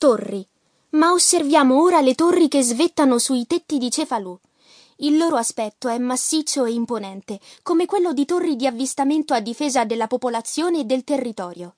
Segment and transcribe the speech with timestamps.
[0.00, 0.42] Torri.
[0.92, 4.34] Ma osserviamo ora le torri che svettano sui tetti di Cefalù.
[4.96, 9.84] Il loro aspetto è massiccio e imponente, come quello di torri di avvistamento a difesa
[9.84, 11.74] della popolazione e del territorio.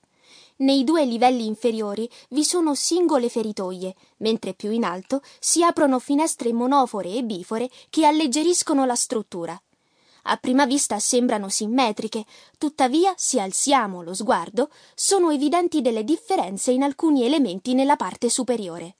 [0.58, 6.52] Nei due livelli inferiori vi sono singole feritoie, mentre più in alto si aprono finestre
[6.52, 9.60] monofore e bifore che alleggeriscono la struttura.
[10.24, 12.24] A prima vista sembrano simmetriche,
[12.56, 18.96] tuttavia, se alziamo lo sguardo, sono evidenti delle differenze in alcuni elementi nella parte superiore.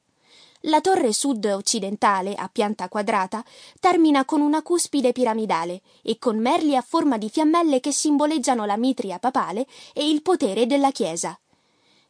[0.67, 3.45] La torre sud-occidentale, a pianta quadrata,
[3.79, 8.77] termina con una cuspide piramidale e con merli a forma di fiammelle che simboleggiano la
[8.77, 11.37] mitria papale e il potere della Chiesa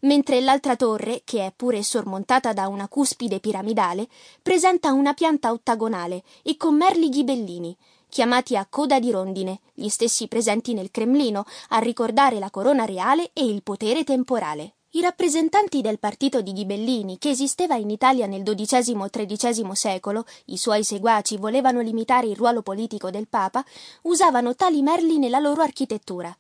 [0.03, 4.09] mentre l'altra torre, che è pure sormontata da una cuspide piramidale,
[4.43, 7.77] presenta una pianta ottagonale e con merli ghibellini,
[8.13, 13.31] chiamati a coda di rondine, gli stessi presenti nel Cremlino, a ricordare la corona reale
[13.33, 14.75] e il potere temporale.
[14.91, 20.85] I rappresentanti del partito di Ghibellini, che esisteva in Italia nel XII-XIII secolo, i suoi
[20.85, 23.65] seguaci volevano limitare il ruolo politico del Papa,
[24.03, 26.37] usavano tali merli nella loro architettura.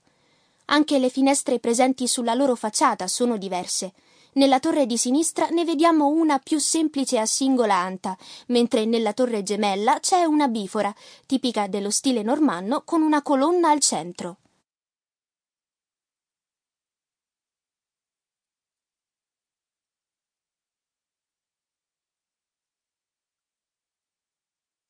[0.67, 3.95] Anche le finestre presenti sulla loro facciata sono diverse.
[4.34, 8.16] Nella torre di sinistra ne vediamo una più semplice a singola anta,
[8.47, 10.94] mentre nella torre gemella c'è una bifora,
[11.27, 14.39] tipica dello stile normanno, con una colonna al centro.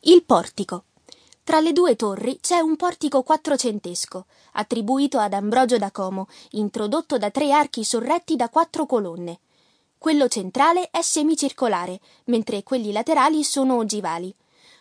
[0.04, 0.84] Il portico.
[1.52, 7.30] Tra le due torri c'è un portico quattrocentesco, attribuito ad Ambrogio da Como, introdotto da
[7.30, 9.40] tre archi sorretti da quattro colonne.
[9.98, 14.34] Quello centrale è semicircolare, mentre quelli laterali sono ogivali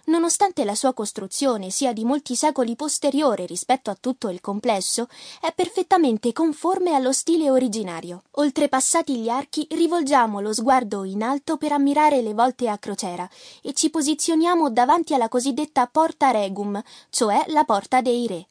[0.06, 5.08] nonostante la sua costruzione sia di molti secoli posteriore rispetto a tutto il complesso,
[5.40, 8.24] è perfettamente conforme allo stile originario.
[8.32, 13.30] Oltrepassati gli archi, rivolgiamo lo sguardo in alto per ammirare le volte a crociera
[13.62, 18.46] e ci posizioniamo davanti alla cosiddetta porta regum, cioè la porta dei re.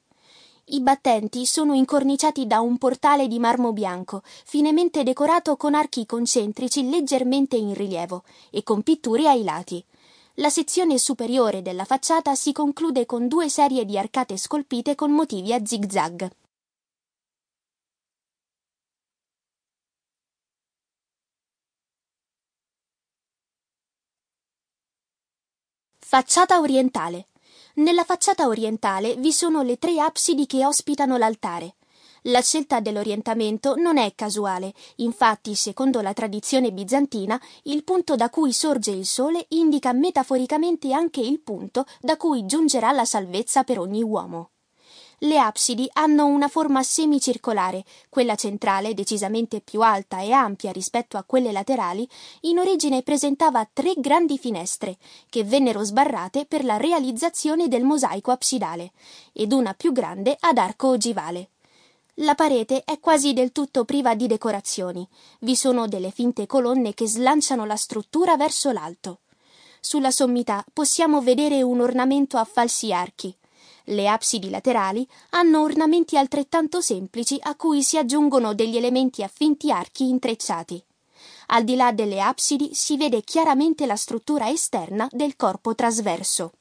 [0.72, 6.88] I battenti sono incorniciati da un portale di marmo bianco, finemente decorato con archi concentrici
[6.88, 9.84] leggermente in rilievo e con pitture ai lati.
[10.40, 15.52] La sezione superiore della facciata si conclude con due serie di arcate scolpite con motivi
[15.52, 16.30] a zig-zag.
[25.98, 27.26] Facciata orientale.
[27.74, 31.74] Nella facciata orientale vi sono le tre absidi che ospitano l'altare.
[32.24, 38.52] La scelta dell'orientamento non è casuale, infatti, secondo la tradizione bizantina, il punto da cui
[38.52, 44.02] sorge il sole indica metaforicamente anche il punto da cui giungerà la salvezza per ogni
[44.02, 44.50] uomo.
[45.22, 51.24] Le absidi hanno una forma semicircolare, quella centrale, decisamente più alta e ampia rispetto a
[51.24, 52.08] quelle laterali,
[52.42, 54.96] in origine presentava tre grandi finestre,
[55.28, 58.92] che vennero sbarrate per la realizzazione del mosaico absidale,
[59.32, 61.49] ed una più grande ad arco ogivale.
[62.22, 65.08] La parete è quasi del tutto priva di decorazioni.
[65.40, 69.20] Vi sono delle finte colonne che slanciano la struttura verso l'alto.
[69.80, 73.34] Sulla sommità possiamo vedere un ornamento a falsi archi.
[73.84, 79.72] Le absidi laterali hanno ornamenti altrettanto semplici a cui si aggiungono degli elementi a finti
[79.72, 80.84] archi intrecciati.
[81.46, 86.52] Al di là delle absidi si vede chiaramente la struttura esterna del corpo trasverso.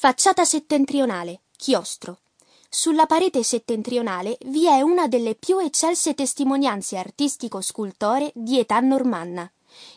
[0.00, 2.20] Facciata settentrionale, chiostro.
[2.68, 9.50] Sulla parete settentrionale vi è una delle più eccelse testimonianze artistico-scultoree di età normanna.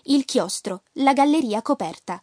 [0.06, 2.20] Il chiostro, la galleria coperta.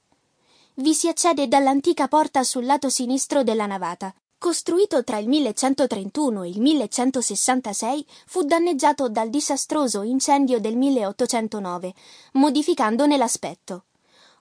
[0.75, 4.13] Vi si accede dall'antica porta sul lato sinistro della navata.
[4.39, 11.95] Costruito tra il 1131 e il 1166, fu danneggiato dal disastroso incendio del 1809,
[12.33, 13.85] modificandone l'aspetto.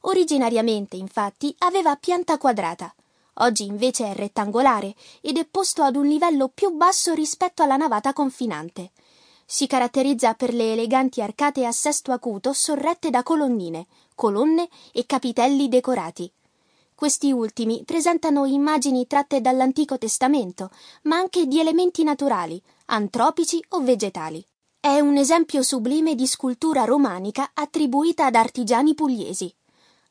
[0.01, 2.91] Originariamente, infatti, aveva pianta quadrata,
[3.39, 8.13] Oggi invece è rettangolare ed è posto ad un livello più basso rispetto alla navata
[8.13, 8.91] confinante.
[9.45, 13.85] Si caratterizza per le eleganti arcate a sesto acuto sorrette da colonnine,
[14.15, 16.31] colonne e capitelli decorati.
[16.95, 20.71] Questi ultimi presentano immagini tratte dall'Antico Testamento,
[21.03, 24.43] ma anche di elementi naturali, antropici o vegetali.
[24.79, 29.53] È un esempio sublime di scultura romanica attribuita ad artigiani pugliesi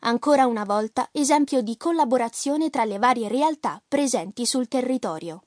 [0.01, 5.46] ancora una volta esempio di collaborazione tra le varie realtà presenti sul territorio.